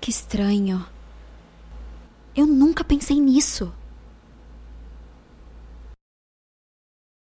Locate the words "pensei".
2.82-3.20